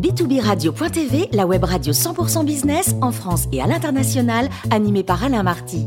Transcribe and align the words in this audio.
B2B 0.00 1.28
la 1.32 1.46
web 1.46 1.62
radio 1.62 1.92
100% 1.92 2.44
business 2.44 2.96
en 3.00 3.12
France 3.12 3.46
et 3.52 3.62
à 3.62 3.66
l'international, 3.66 4.48
animée 4.70 5.04
par 5.04 5.22
Alain 5.22 5.44
Marty. 5.44 5.86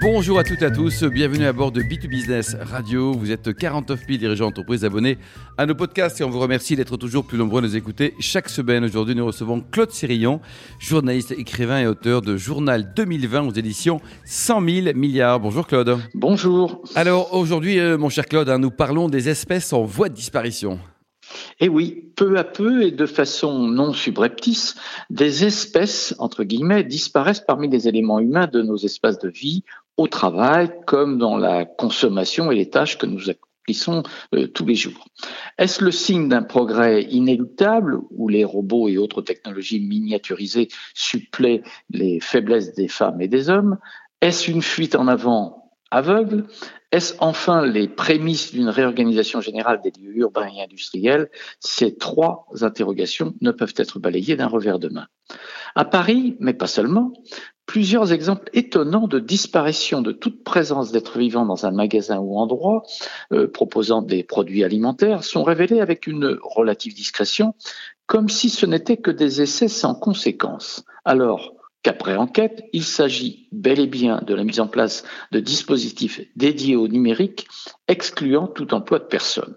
Bonjour 0.00 0.38
à 0.38 0.44
toutes 0.44 0.62
et 0.62 0.66
à 0.66 0.70
tous, 0.70 1.04
bienvenue 1.04 1.44
à 1.44 1.52
bord 1.52 1.72
de 1.72 1.82
B2Business 1.82 2.56
Radio. 2.56 3.12
Vous 3.12 3.32
êtes 3.32 3.52
49 3.52 4.00
000 4.06 4.18
dirigeants 4.18 4.46
d'entreprise 4.46 4.84
abonnés 4.84 5.18
à 5.58 5.66
nos 5.66 5.74
podcasts 5.74 6.20
et 6.20 6.24
on 6.24 6.30
vous 6.30 6.38
remercie 6.38 6.76
d'être 6.76 6.96
toujours 6.96 7.26
plus 7.26 7.36
nombreux 7.36 7.58
à 7.58 7.66
nous 7.66 7.76
écouter 7.76 8.14
chaque 8.20 8.48
semaine. 8.48 8.84
Aujourd'hui, 8.84 9.14
nous 9.14 9.26
recevons 9.26 9.60
Claude 9.60 9.90
Sirillon, 9.90 10.40
journaliste, 10.78 11.32
écrivain 11.32 11.80
et 11.80 11.86
auteur 11.86 12.22
de 12.22 12.36
Journal 12.36 12.94
2020 12.94 13.42
aux 13.42 13.52
éditions 13.52 14.00
100 14.24 14.66
000 14.66 14.96
milliards. 14.96 15.40
Bonjour 15.40 15.66
Claude. 15.66 15.98
Bonjour. 16.14 16.82
Alors 16.94 17.34
aujourd'hui, 17.34 17.78
euh, 17.78 17.98
mon 17.98 18.08
cher 18.08 18.24
Claude, 18.24 18.48
hein, 18.48 18.58
nous 18.58 18.70
parlons 18.70 19.08
des 19.08 19.28
espèces 19.28 19.72
en 19.72 19.82
voie 19.82 20.08
de 20.08 20.14
disparition. 20.14 20.78
Et 21.60 21.68
oui, 21.68 22.10
peu 22.16 22.38
à 22.38 22.44
peu 22.44 22.82
et 22.82 22.90
de 22.90 23.06
façon 23.06 23.58
non 23.58 23.92
subreptice, 23.92 24.76
des 25.10 25.44
espèces, 25.44 26.14
entre 26.18 26.42
guillemets, 26.42 26.84
disparaissent 26.84 27.44
parmi 27.46 27.68
les 27.68 27.86
éléments 27.86 28.18
humains 28.18 28.46
de 28.46 28.62
nos 28.62 28.76
espaces 28.76 29.18
de 29.18 29.28
vie, 29.28 29.62
au 29.98 30.08
travail, 30.08 30.70
comme 30.86 31.18
dans 31.18 31.36
la 31.36 31.66
consommation 31.66 32.50
et 32.50 32.56
les 32.56 32.70
tâches 32.70 32.96
que 32.96 33.04
nous 33.04 33.28
accomplissons 33.28 34.02
euh, 34.34 34.46
tous 34.46 34.64
les 34.64 34.74
jours. 34.74 35.06
Est-ce 35.58 35.84
le 35.84 35.90
signe 35.90 36.28
d'un 36.28 36.42
progrès 36.42 37.02
inéluctable 37.02 37.98
où 38.10 38.28
les 38.28 38.44
robots 38.44 38.88
et 38.88 38.96
autres 38.96 39.20
technologies 39.20 39.80
miniaturisées 39.80 40.68
suppléent 40.94 41.62
les 41.90 42.20
faiblesses 42.20 42.74
des 42.74 42.88
femmes 42.88 43.20
et 43.20 43.28
des 43.28 43.50
hommes? 43.50 43.76
Est-ce 44.22 44.50
une 44.50 44.62
fuite 44.62 44.94
en 44.94 45.06
avant 45.06 45.70
aveugle? 45.90 46.46
Est-ce 46.92 47.14
enfin 47.18 47.64
les 47.64 47.86
prémices 47.86 48.52
d'une 48.52 48.68
réorganisation 48.68 49.40
générale 49.40 49.80
des 49.82 49.92
lieux 50.00 50.16
urbains 50.16 50.48
et 50.48 50.62
industriels? 50.62 51.30
Ces 51.60 51.96
trois 51.96 52.46
interrogations 52.62 53.34
ne 53.40 53.52
peuvent 53.52 53.74
être 53.76 54.00
balayées 54.00 54.36
d'un 54.36 54.48
revers 54.48 54.80
de 54.80 54.88
main. 54.88 55.06
À 55.76 55.84
Paris, 55.84 56.36
mais 56.40 56.54
pas 56.54 56.66
seulement, 56.66 57.12
plusieurs 57.64 58.12
exemples 58.12 58.50
étonnants 58.52 59.06
de 59.06 59.20
disparition 59.20 60.02
de 60.02 60.10
toute 60.10 60.42
présence 60.42 60.90
d'êtres 60.90 61.20
vivants 61.20 61.46
dans 61.46 61.66
un 61.66 61.70
magasin 61.70 62.18
ou 62.18 62.36
endroit 62.36 62.82
euh, 63.32 63.46
proposant 63.46 64.02
des 64.02 64.24
produits 64.24 64.64
alimentaires 64.64 65.22
sont 65.22 65.44
révélés 65.44 65.80
avec 65.80 66.08
une 66.08 66.36
relative 66.42 66.94
discrétion, 66.94 67.54
comme 68.06 68.28
si 68.28 68.50
ce 68.50 68.66
n'était 68.66 68.96
que 68.96 69.12
des 69.12 69.40
essais 69.40 69.68
sans 69.68 69.94
conséquence. 69.94 70.84
Alors, 71.04 71.54
qu'après 71.82 72.16
enquête, 72.16 72.64
il 72.72 72.84
s'agit 72.84 73.48
bel 73.52 73.80
et 73.80 73.86
bien 73.86 74.20
de 74.26 74.34
la 74.34 74.44
mise 74.44 74.60
en 74.60 74.68
place 74.68 75.04
de 75.32 75.40
dispositifs 75.40 76.20
dédiés 76.36 76.76
au 76.76 76.88
numérique, 76.88 77.46
excluant 77.88 78.46
tout 78.46 78.74
emploi 78.74 78.98
de 78.98 79.04
personnes. 79.04 79.56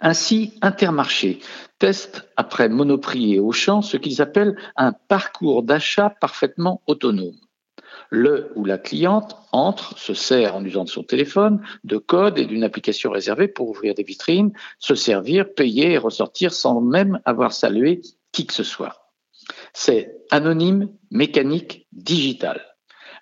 Ainsi, 0.00 0.54
Intermarché 0.62 1.40
teste 1.78 2.28
après 2.36 2.68
Monoprix 2.68 3.34
et 3.34 3.40
Auchan 3.40 3.82
ce 3.82 3.96
qu'ils 3.96 4.22
appellent 4.22 4.56
un 4.76 4.92
parcours 4.92 5.62
d'achat 5.62 6.10
parfaitement 6.20 6.82
autonome. 6.86 7.36
Le 8.08 8.50
ou 8.56 8.64
la 8.64 8.78
cliente 8.78 9.36
entre, 9.52 9.98
se 9.98 10.14
sert 10.14 10.56
en 10.56 10.64
usant 10.64 10.84
de 10.84 10.88
son 10.88 11.02
téléphone, 11.02 11.62
de 11.84 11.98
code 11.98 12.38
et 12.38 12.46
d'une 12.46 12.64
application 12.64 13.10
réservée 13.10 13.48
pour 13.48 13.68
ouvrir 13.68 13.94
des 13.94 14.02
vitrines, 14.02 14.52
se 14.78 14.94
servir, 14.94 15.52
payer 15.54 15.92
et 15.92 15.98
ressortir 15.98 16.52
sans 16.52 16.80
même 16.80 17.20
avoir 17.24 17.52
salué 17.52 18.00
qui 18.32 18.46
que 18.46 18.54
ce 18.54 18.64
soit. 18.64 18.99
C'est 19.72 20.12
anonyme, 20.30 20.88
mécanique, 21.10 21.86
digital. 21.92 22.60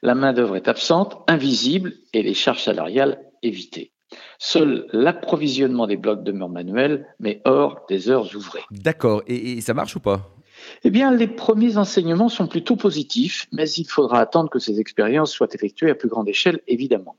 La 0.03 0.15
main-d'œuvre 0.15 0.57
est 0.57 0.69
absente, 0.69 1.23
invisible 1.27 1.95
et 2.13 2.23
les 2.23 2.35
charges 2.35 2.63
salariales 2.63 3.21
évitées. 3.43 3.93
Seul 4.39 4.87
l'approvisionnement 4.93 5.87
des 5.87 5.97
blocs 5.97 6.23
demeure 6.23 6.49
manuel, 6.49 7.07
mais 7.19 7.43
hors 7.45 7.85
des 7.89 8.09
heures 8.09 8.35
ouvrées. 8.35 8.63
D'accord. 8.71 9.23
Et, 9.27 9.53
et 9.53 9.61
ça 9.61 9.75
marche 9.75 9.97
ou 9.97 10.01
pas? 10.01 10.35
Eh 10.83 10.91
bien, 10.91 11.13
les 11.13 11.29
premiers 11.29 11.77
enseignements 11.77 12.29
sont 12.29 12.47
plutôt 12.47 12.77
positifs, 12.77 13.47
mais 13.53 13.69
il 13.71 13.85
faudra 13.85 14.21
attendre 14.21 14.51
que 14.51 14.59
ces 14.59 14.81
expériences 14.81 15.33
soient 15.33 15.49
effectuées 15.53 15.91
à 15.91 15.95
plus 15.95 16.09
grande 16.09 16.29
échelle, 16.29 16.61
évidemment. 16.67 17.17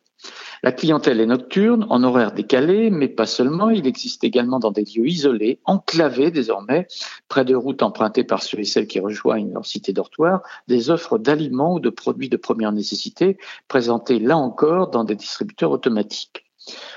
La 0.61 0.71
clientèle 0.71 1.21
est 1.21 1.25
nocturne, 1.25 1.85
en 1.89 2.03
horaire 2.03 2.33
décalé, 2.33 2.89
mais 2.89 3.07
pas 3.07 3.25
seulement. 3.25 3.69
Il 3.69 3.87
existe 3.87 4.23
également 4.23 4.59
dans 4.59 4.71
des 4.71 4.83
lieux 4.83 5.07
isolés, 5.07 5.59
enclavés 5.65 6.31
désormais, 6.31 6.87
près 7.29 7.45
de 7.45 7.55
routes 7.55 7.81
empruntées 7.81 8.25
par 8.25 8.43
ceux 8.43 8.59
et 8.59 8.65
celles 8.65 8.87
qui 8.87 8.99
rejoignent 8.99 9.53
leur 9.53 9.65
cité 9.65 9.93
dortoir, 9.93 10.41
des 10.67 10.89
offres 10.89 11.17
d'aliments 11.17 11.75
ou 11.75 11.79
de 11.79 11.89
produits 11.89 12.29
de 12.29 12.37
première 12.37 12.71
nécessité 12.71 13.37
présentées 13.67 14.19
là 14.19 14.37
encore 14.37 14.89
dans 14.89 15.05
des 15.05 15.15
distributeurs 15.15 15.71
automatiques. 15.71 16.48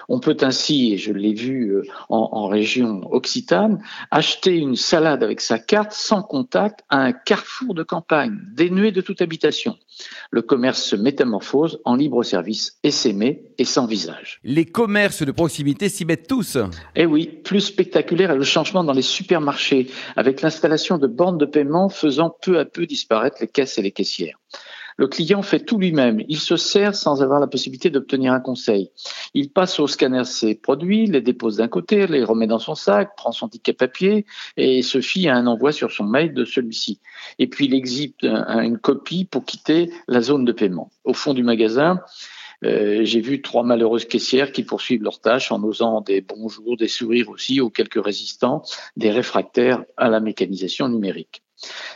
On 0.08 0.20
peut 0.20 0.36
ainsi, 0.40 0.92
et 0.94 0.98
je 0.98 1.12
l'ai 1.12 1.34
vu 1.34 1.70
euh, 1.70 1.82
en, 2.08 2.46
région 2.46 3.02
occitane, 3.12 3.82
acheter 4.10 4.56
une 4.56 4.76
salade 4.76 5.22
avec 5.22 5.40
sa 5.40 5.58
carte 5.58 5.92
sans 5.92 6.22
contact 6.22 6.80
à 6.88 6.98
un 6.98 7.12
carrefour 7.12 7.74
de 7.74 7.82
campagne, 7.82 8.38
dénué 8.54 8.92
de 8.92 9.00
toute 9.00 9.22
habitation. 9.22 9.76
Le 10.30 10.42
commerce 10.42 10.82
se 10.82 10.96
métamorphose 10.96 11.80
en 11.84 11.94
libre 11.94 12.22
service 12.22 12.78
essaimé 12.82 13.42
et 13.58 13.64
sans 13.64 13.86
visage. 13.86 14.40
Les 14.44 14.64
commerces 14.64 15.22
de 15.22 15.32
proximité 15.32 15.88
s'y 15.88 16.04
mettent 16.04 16.26
tous. 16.26 16.58
Eh 16.96 17.06
oui, 17.06 17.26
plus 17.26 17.60
spectaculaire 17.60 18.30
est 18.30 18.36
le 18.36 18.44
changement 18.44 18.84
dans 18.84 18.92
les 18.92 19.02
supermarchés, 19.02 19.88
avec 20.16 20.42
l'installation 20.42 20.98
de 20.98 21.06
bornes 21.06 21.38
de 21.38 21.46
paiement 21.46 21.88
faisant 21.88 22.34
peu 22.42 22.58
à 22.58 22.64
peu 22.64 22.86
disparaître 22.86 23.36
les 23.40 23.48
caisses 23.48 23.78
et 23.78 23.82
les 23.82 23.92
caissières. 23.92 24.38
Le 24.96 25.06
client 25.06 25.42
fait 25.42 25.60
tout 25.60 25.78
lui-même. 25.78 26.22
Il 26.28 26.38
se 26.38 26.56
sert 26.56 26.94
sans 26.94 27.22
avoir 27.22 27.40
la 27.40 27.46
possibilité 27.46 27.90
d'obtenir 27.90 28.32
un 28.32 28.40
conseil. 28.40 28.90
Il 29.34 29.50
passe 29.50 29.80
au 29.80 29.86
scanner 29.86 30.24
ses 30.24 30.54
produits, 30.54 31.06
les 31.06 31.20
dépose 31.20 31.56
d'un 31.56 31.68
côté, 31.68 32.06
les 32.06 32.24
remet 32.24 32.46
dans 32.46 32.58
son 32.58 32.74
sac, 32.74 33.16
prend 33.16 33.32
son 33.32 33.48
ticket 33.48 33.72
papier 33.72 34.26
et 34.56 34.82
se 34.82 35.00
fie 35.00 35.28
à 35.28 35.36
un 35.36 35.46
envoi 35.46 35.72
sur 35.72 35.90
son 35.90 36.04
mail 36.04 36.34
de 36.34 36.44
celui-ci. 36.44 37.00
Et 37.38 37.46
puis 37.46 37.66
il 37.66 37.74
exhibe 37.74 38.12
une 38.22 38.78
copie 38.78 39.24
pour 39.24 39.44
quitter 39.44 39.90
la 40.08 40.20
zone 40.20 40.44
de 40.44 40.52
paiement. 40.52 40.90
Au 41.04 41.14
fond 41.14 41.34
du 41.34 41.42
magasin, 41.42 42.00
euh, 42.64 43.00
j'ai 43.04 43.20
vu 43.20 43.42
trois 43.42 43.64
malheureuses 43.64 44.04
caissières 44.04 44.52
qui 44.52 44.62
poursuivent 44.62 45.02
leurs 45.02 45.20
tâches 45.20 45.50
en 45.50 45.62
osant 45.62 46.00
des 46.00 46.20
bonjours, 46.20 46.76
des 46.76 46.88
sourires 46.88 47.28
aussi 47.28 47.60
aux 47.60 47.70
quelques 47.70 48.02
résistants, 48.02 48.62
des 48.96 49.10
réfractaires 49.10 49.84
à 49.96 50.08
la 50.08 50.20
mécanisation 50.20 50.88
numérique. 50.88 51.42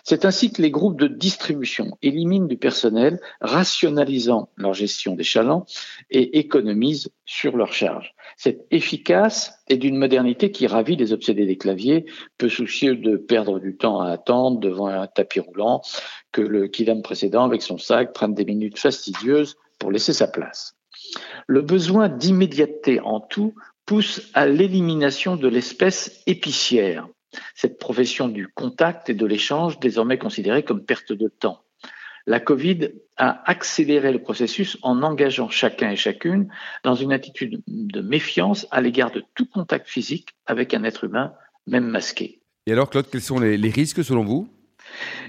C'est 0.04 0.25
ainsi 0.25 0.53
que 0.53 0.62
les 0.62 0.71
groupes 0.71 1.00
de 1.00 1.09
distribution 1.09 1.99
éliminent 2.03 2.47
du 2.47 2.56
personnel, 2.56 3.21
rationalisant 3.41 4.49
leur 4.56 4.75
gestion 4.75 5.15
des 5.15 5.25
chalands 5.25 5.66
et 6.10 6.38
économisent 6.38 7.10
sur 7.25 7.56
leurs 7.56 7.72
charges. 7.72 8.15
C'est 8.37 8.66
efficace 8.71 9.59
et 9.69 9.76
d'une 9.76 9.97
modernité 9.97 10.53
qui 10.53 10.66
ravit 10.66 10.97
les 10.97 11.12
obsédés 11.12 11.47
des 11.47 11.59
claviers, 11.59 12.06
peu 12.38 12.49
soucieux 12.49 12.97
de 12.97 13.16
perdre 13.16 13.59
du 13.59 13.76
temps 13.76 14.00
à 14.00 14.10
attendre 14.10 14.60
devant 14.60 14.87
un 14.87 15.06
tapis 15.06 15.41
roulant, 15.41 15.82
que 16.32 16.43
le 16.43 16.69
kidam 16.69 17.03
précédent 17.03 17.44
avec 17.44 17.62
son 17.62 17.78
sac 17.78 18.12
prenne 18.12 18.34
des 18.34 18.44
minutes 18.44 18.78
fastidieuses 18.78 19.56
pour 19.78 19.91
laisser 19.91 20.12
sa 20.12 20.28
place. 20.28 20.76
Le 21.47 21.62
besoin 21.62 22.09
d'immédiateté 22.09 23.00
en 23.00 23.21
tout 23.21 23.55
pousse 23.87 24.31
à 24.34 24.47
l'élimination 24.47 25.37
de 25.37 25.49
l'espèce 25.49 26.22
épicière 26.26 27.09
cette 27.55 27.79
profession 27.79 28.29
du 28.29 28.49
contact 28.49 29.09
et 29.11 29.15
de 29.15 29.27
l'échange 29.27 29.79
désormais 29.81 30.19
considérée 30.19 30.63
comme 30.63 30.85
perte 30.85 31.13
de 31.13 31.29
temps. 31.29 31.63
La 32.27 32.41
Covid 32.41 32.89
a 33.17 33.49
accéléré 33.49 34.11
le 34.11 34.21
processus 34.21 34.79
en 34.83 35.03
engageant 35.05 35.49
chacun 35.49 35.91
et 35.91 35.97
chacune 35.97 36.49
dans 36.83 36.97
une 36.97 37.13
attitude 37.13 37.63
de 37.69 38.01
méfiance 38.01 38.67
à 38.73 38.81
l'égard 38.81 39.13
de 39.13 39.23
tout 39.35 39.47
contact 39.47 39.89
physique 39.89 40.31
avec 40.45 40.75
un 40.75 40.83
être 40.83 41.05
humain, 41.05 41.35
même 41.69 41.87
masqué. 41.87 42.41
Et 42.67 42.73
alors, 42.73 42.91
Claude, 42.91 43.07
quels 43.09 43.21
sont 43.21 43.39
les, 43.39 43.71
risques 43.71 44.03
selon 44.03 44.25
vous? 44.25 44.49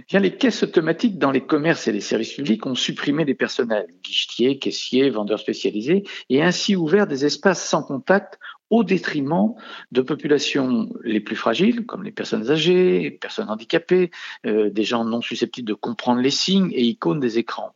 Bien, 0.07 0.19
les 0.19 0.35
caisses 0.35 0.63
automatiques 0.63 1.18
dans 1.18 1.31
les 1.31 1.45
commerces 1.45 1.88
et 1.88 1.91
les 1.91 2.01
services 2.01 2.34
publics 2.34 2.66
ont 2.66 2.75
supprimé 2.75 3.25
des 3.25 3.34
personnels, 3.34 3.88
guichetiers, 4.03 4.59
caissiers, 4.59 5.09
vendeurs 5.09 5.40
spécialisés, 5.40 6.03
et 6.29 6.41
ainsi 6.41 6.75
ouvert 6.75 7.07
des 7.07 7.25
espaces 7.25 7.68
sans 7.68 7.84
contact 7.84 8.40
au 8.69 8.84
détriment 8.84 9.56
de 9.91 10.01
populations 10.01 10.90
les 11.03 11.19
plus 11.19 11.35
fragiles, 11.35 11.85
comme 11.85 12.03
les 12.03 12.12
personnes 12.12 12.50
âgées, 12.51 13.00
les 13.01 13.12
personnes 13.12 13.50
handicapées, 13.50 14.12
euh, 14.45 14.69
des 14.69 14.83
gens 14.83 15.06
non 15.06 15.21
susceptibles 15.21 15.68
de 15.68 15.74
comprendre 15.74 16.21
les 16.21 16.31
signes 16.31 16.71
et 16.74 16.83
icônes 16.83 17.19
des 17.19 17.38
écrans. 17.38 17.74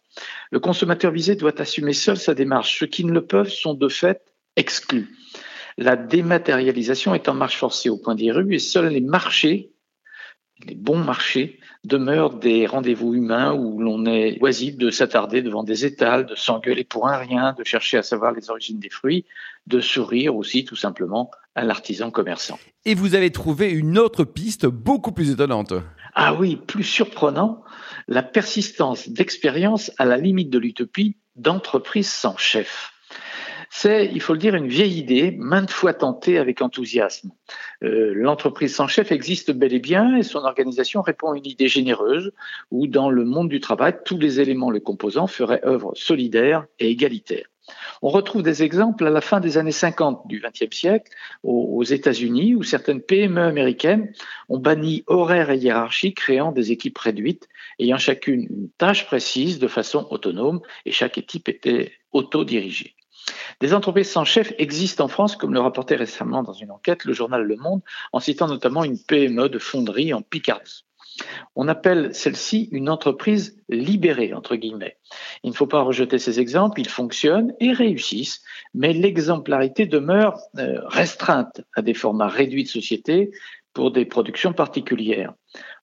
Le 0.52 0.60
consommateur 0.60 1.12
visé 1.12 1.36
doit 1.36 1.60
assumer 1.62 1.94
seul 1.94 2.18
sa 2.18 2.34
démarche. 2.34 2.80
Ceux 2.80 2.88
qui 2.88 3.06
ne 3.06 3.12
le 3.12 3.26
peuvent 3.26 3.50
sont 3.50 3.74
de 3.74 3.88
fait 3.88 4.22
exclus. 4.58 5.10
La 5.78 5.96
dématérialisation 5.96 7.16
est 7.16 7.30
en 7.30 7.34
marche 7.34 7.58
forcée 7.58 7.90
au 7.90 7.98
point 7.98 8.16
des 8.16 8.32
rues 8.32 8.54
et 8.54 8.60
seuls 8.60 8.90
les 8.90 9.02
marchés, 9.02 9.71
les 10.66 10.76
bons 10.76 11.04
marchés, 11.04 11.60
demeurent 11.84 12.34
des 12.34 12.66
rendez-vous 12.66 13.14
humains 13.14 13.54
où 13.54 13.80
l'on 13.80 14.06
est 14.06 14.38
oisible 14.42 14.78
de 14.78 14.92
s'attarder 14.92 15.42
devant 15.42 15.64
des 15.64 15.86
étals, 15.86 16.26
de 16.26 16.36
s'engueuler 16.36 16.84
pour 16.84 17.08
un 17.08 17.18
rien, 17.18 17.54
de 17.58 17.64
chercher 17.64 17.98
à 17.98 18.04
savoir 18.04 18.32
les 18.34 18.50
origines 18.50 18.80
des 18.80 18.90
fruits, 18.90 19.26
de 19.68 19.80
sourire 19.80 20.36
aussi 20.36 20.66
tout 20.66 20.76
simplement 20.76 21.32
à 21.56 21.64
l'artisan 21.64 22.12
commerçant. 22.12 22.60
Et 22.86 22.96
vous 22.96 23.16
avez 23.16 23.32
trouvé 23.32 23.72
une 23.72 23.98
autre 23.98 24.24
piste 24.24 24.66
beaucoup 24.66 25.12
plus 25.12 25.32
étonnante. 25.32 25.74
Ah 26.14 26.34
oui, 26.34 26.56
plus 26.56 26.84
surprenant, 26.84 27.64
la 28.08 28.24
persistance 28.24 29.10
d'expérience 29.10 29.92
à 29.98 30.06
la 30.06 30.18
limite 30.18 30.50
de 30.50 30.60
l'utopie 30.60 31.18
d'entreprise 31.36 32.10
sans 32.10 32.38
chef. 32.38 32.91
C'est, 33.74 34.12
il 34.14 34.20
faut 34.20 34.34
le 34.34 34.40
dire, 34.40 34.54
une 34.54 34.68
vieille 34.68 35.00
idée, 35.00 35.32
maintes 35.32 35.72
fois 35.72 35.94
tentée 35.94 36.38
avec 36.38 36.62
enthousiasme. 36.62 37.32
Euh, 37.84 38.12
l'entreprise 38.14 38.76
sans 38.76 38.88
chef 38.88 39.14
existe 39.14 39.52
bel 39.52 39.74
et 39.74 39.80
bien 39.80 40.18
et 40.18 40.24
son 40.24 40.40
organisation 40.40 41.02
répond 41.02 41.32
à 41.32 41.38
une 41.38 41.46
idée 41.46 41.70
généreuse 41.70 42.34
où, 42.70 42.86
dans 42.86 43.10
le 43.10 43.24
monde 43.24 43.48
du 43.48 43.62
travail, 43.62 43.96
tous 44.04 44.18
les 44.18 44.42
éléments 44.42 44.72
le 44.72 44.82
composant 44.82 45.26
feraient 45.26 45.66
œuvre 45.66 45.94
solidaire 45.96 46.66
et 46.80 46.90
égalitaire. 46.90 47.46
On 48.02 48.10
retrouve 48.10 48.44
des 48.44 48.62
exemples 48.62 49.08
à 49.08 49.10
la 49.10 49.22
fin 49.22 49.40
des 49.40 49.58
années 49.58 49.72
50 49.72 50.28
du 50.28 50.42
XXe 50.42 50.76
siècle 50.76 51.10
aux, 51.44 51.84
États-Unis 51.84 52.56
où 52.56 52.64
certaines 52.64 53.02
PME 53.02 53.42
américaines 53.42 54.12
ont 54.50 54.60
banni 54.60 55.06
horaires 55.08 55.50
et 55.50 55.58
hiérarchie, 55.58 56.14
créant 56.14 56.52
des 56.52 56.74
équipes 56.74 56.98
réduites 56.98 57.48
ayant 57.80 57.98
chacune 57.98 58.48
une 58.50 58.70
tâche 58.78 59.06
précise 59.06 59.60
de 59.60 59.70
façon 59.70 60.08
autonome 60.10 60.60
et 60.86 60.92
chaque 60.92 61.18
équipe 61.18 61.48
était 61.48 61.94
autodirigée. 62.12 62.96
Des 63.60 63.74
entreprises 63.74 64.10
sans 64.10 64.26
chef 64.26 64.54
existent 64.58 65.06
en 65.06 65.08
France, 65.08 65.36
comme 65.36 65.54
le 65.54 65.60
rapportait 65.60 65.96
récemment 65.96 66.44
dans 66.44 66.54
une 66.54 66.72
enquête 66.72 67.06
le 67.06 67.14
journal 67.14 67.44
Le 67.44 67.56
Monde, 67.56 67.82
en 68.12 68.20
citant 68.20 68.48
notamment 68.48 68.84
une 68.84 69.00
PME 69.00 69.50
de 69.50 69.60
fonderie 69.60 70.14
en 70.14 70.22
Picardie. 70.22 70.86
On 71.56 71.68
appelle 71.68 72.16
celle-ci 72.16 72.70
une 72.72 72.90
entreprise 72.90 73.62
libérée, 73.70 74.34
entre 74.34 74.56
guillemets. 74.56 74.98
Il 75.44 75.52
ne 75.52 75.56
faut 75.56 75.68
pas 75.68 75.82
rejeter 75.82 76.20
ces 76.20 76.40
exemples, 76.40 76.80
ils 76.80 76.90
fonctionnent 76.90 77.54
et 77.60 77.74
réussissent, 77.74 78.42
mais 78.74 78.94
l'exemplarité 78.94 79.86
demeure 79.86 80.40
euh, 80.58 80.80
restreinte 80.88 81.62
à 81.76 81.82
des 81.82 81.94
formats 81.94 82.30
réduits 82.30 82.64
de 82.64 82.70
société 82.70 83.32
pour 83.74 83.92
des 83.92 84.06
productions 84.06 84.54
particulières. 84.54 85.34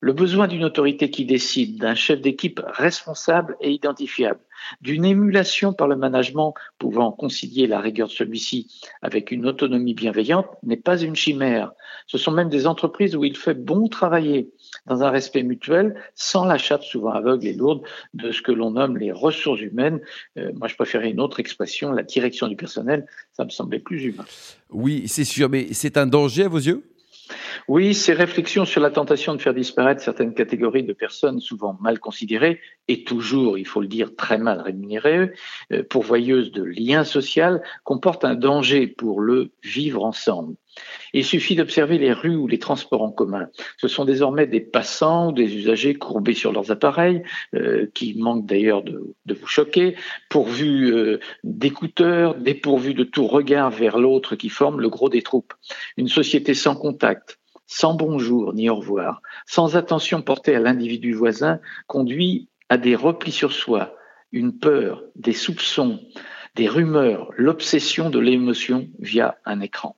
Le 0.01 0.13
besoin 0.13 0.47
d'une 0.47 0.65
autorité 0.65 1.11
qui 1.11 1.25
décide, 1.25 1.79
d'un 1.79 1.95
chef 1.95 2.21
d'équipe 2.21 2.61
responsable 2.67 3.57
et 3.61 3.71
identifiable, 3.71 4.41
d'une 4.81 5.05
émulation 5.05 5.73
par 5.73 5.89
le 5.89 5.97
management 5.97 6.55
pouvant 6.79 7.13
concilier 7.13 7.67
la 7.67 7.81
rigueur 7.81 8.09
de 8.09 8.13
celui-ci 8.13 8.81
avec 9.03 9.31
une 9.31 9.47
autonomie 9.47 9.95
bienveillante 9.95 10.47
n'est 10.63 10.77
pas 10.77 11.01
une 11.01 11.17
chimère. 11.17 11.73
Ce 12.07 12.19
sont 12.19 12.33
même 12.33 12.49
des 12.49 12.67
entreprises 12.67 13.17
où 13.17 13.25
il 13.25 13.37
fait 13.37 13.55
bon 13.55 13.89
travailler 13.89 14.51
dans 14.87 15.03
un 15.03 15.11
respect 15.11 15.43
mutuel 15.43 16.01
sans 16.15 16.45
la 16.45 16.59
chape 16.59 16.85
souvent 16.85 17.11
aveugle 17.11 17.47
et 17.47 17.55
lourde 17.55 17.83
de 18.15 18.33
ce 18.33 18.43
que 18.43 18.53
l'on 18.53 18.73
nomme 18.73 18.97
les 18.97 19.13
ressources 19.13 19.61
humaines. 19.61 20.01
Euh, 20.39 20.53
moi, 20.55 20.69
je 20.69 20.75
préférais 20.75 21.11
une 21.11 21.21
autre 21.21 21.41
expression, 21.41 21.93
la 21.93 22.03
direction 22.03 22.49
du 22.49 22.57
personnel. 22.57 23.07
Ça 23.33 23.45
me 23.45 23.51
semblait 23.51 23.79
plus 23.79 24.05
humain. 24.05 24.25
Oui, 24.71 25.05
c'est 25.07 25.25
sûr, 25.25 25.49
mais 25.49 25.73
c'est 25.73 25.97
un 25.97 26.07
danger 26.07 26.45
à 26.45 26.49
vos 26.49 26.59
yeux? 26.59 26.83
Oui, 27.69 27.93
ces 27.93 28.15
réflexions 28.15 28.65
sur 28.65 28.81
la 28.81 28.91
tentation 28.91 29.35
de 29.35 29.43
faire 29.43 29.53
disparaître 29.53 30.01
certaines 30.01 30.33
catégories 30.33 30.85
de 30.85 30.95
personnes 30.95 31.39
souvent 31.39 31.77
mal 31.81 31.99
considérées 31.99 32.61
et 32.89 33.05
toujours, 33.05 33.59
il 33.59 33.67
faut 33.67 33.83
le 33.83 33.89
dire, 33.89 34.17
très 34.17 34.39
mal 34.39 34.61
rémunérées, 34.61 35.33
euh, 35.73 35.83
pourvoyeuses 35.83 36.51
de 36.51 36.63
liens 36.63 37.05
sociaux, 37.05 37.59
comportent 37.85 38.25
un 38.25 38.35
danger 38.35 38.87
pour 38.87 39.21
le 39.21 39.51
vivre 39.63 40.03
ensemble. 40.05 40.55
Il 41.13 41.25
suffit 41.25 41.57
d'observer 41.57 41.99
les 41.99 42.13
rues 42.13 42.37
ou 42.37 42.47
les 42.47 42.59
transports 42.59 43.03
en 43.03 43.11
commun. 43.11 43.49
Ce 43.77 43.89
sont 43.89 44.05
désormais 44.05 44.47
des 44.47 44.61
passants 44.61 45.29
ou 45.29 45.33
des 45.33 45.55
usagers 45.57 45.95
courbés 45.95 46.35
sur 46.35 46.53
leurs 46.53 46.71
appareils, 46.71 47.23
euh, 47.55 47.87
qui 47.95 48.15
manquent 48.19 48.47
d'ailleurs 48.47 48.83
de, 48.83 49.15
vous 49.29 49.47
choquer, 49.47 49.97
pourvus 50.31 50.93
euh, 50.93 51.21
d'écouteurs, 51.45 52.35
dépourvus 52.35 52.95
de 52.95 53.05
tout 53.05 53.27
regard 53.27 53.71
vers 53.71 53.99
l'autre 53.99 54.37
qui 54.37 54.49
forme 54.49 54.81
le 54.81 54.89
gros 54.89 55.09
des 55.09 55.23
troupes. 55.23 55.53
Une 55.97 56.09
société 56.09 56.55
sans 56.55 56.75
contact, 56.75 57.38
sans 57.69 57.95
bonjour 57.95 58.55
ni 58.55 58.69
au 58.69 58.77
revoir, 58.77 59.23
sans 59.47 59.77
attention 59.77 60.23
portée 60.23 60.57
à 60.57 60.59
l'individu 60.59 61.13
voisin, 61.13 61.61
conduit 61.87 62.49
à 62.69 62.79
des 62.79 62.97
replis 62.97 63.31
sur 63.31 63.53
soi, 63.53 63.95
une 64.33 64.59
peur, 64.59 65.05
des 65.15 65.35
soupçons, 65.35 66.01
des 66.57 66.67
rumeurs, 66.67 67.31
l'obsession 67.37 68.11
de 68.11 68.19
l'émotion 68.19 68.89
via 68.99 69.39
un 69.45 69.61
écran. 69.61 69.97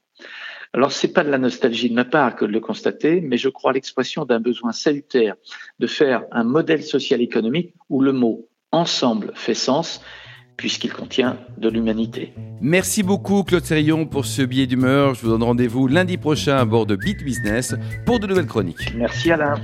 Alors, 0.72 0.92
c'est 0.92 1.12
pas 1.12 1.24
de 1.24 1.30
la 1.30 1.38
nostalgie 1.38 1.90
de 1.90 1.94
ma 1.94 2.04
part 2.04 2.36
que 2.36 2.44
de 2.44 2.52
le 2.52 2.60
constater, 2.60 3.20
mais 3.20 3.38
je 3.38 3.48
crois 3.48 3.72
l'expression 3.72 4.24
d'un 4.24 4.40
besoin 4.40 4.72
salutaire 4.72 5.34
de 5.78 5.86
faire 5.86 6.24
un 6.30 6.44
modèle 6.44 6.82
social 6.82 7.20
économique 7.22 7.74
où 7.88 8.00
le 8.02 8.12
mot 8.12 8.48
ensemble 8.70 9.32
fait 9.34 9.54
sens 9.54 10.00
puisqu'il 10.56 10.92
contient 10.92 11.38
de 11.56 11.68
l'humanité. 11.68 12.34
Merci 12.60 13.02
beaucoup 13.02 13.42
Claude 13.42 13.64
Sérillon 13.64 14.04
pour 14.04 14.26
ce 14.26 14.42
billet 14.42 14.66
d'humeur. 14.66 15.14
Je 15.14 15.22
vous 15.22 15.28
donne 15.28 15.42
rendez-vous 15.42 15.88
lundi 15.88 16.18
prochain 16.18 16.58
à 16.58 16.64
bord 16.64 16.84
de 16.84 16.94
Beat 16.94 17.24
Business 17.24 17.74
pour 18.04 18.20
de 18.20 18.26
nouvelles 18.26 18.46
chroniques. 18.46 18.92
Merci 18.96 19.32
Alain. 19.32 19.54